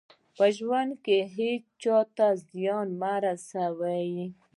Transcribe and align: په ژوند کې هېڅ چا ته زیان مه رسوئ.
په 0.35 0.45
ژوند 0.57 0.91
کې 1.05 1.17
هېڅ 1.35 1.63
چا 1.83 1.97
ته 2.15 2.27
زیان 2.49 2.87
مه 3.01 3.13
رسوئ. 3.23 4.09